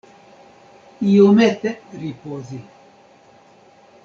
[1.11, 1.69] Iomete
[1.99, 2.59] ripozi.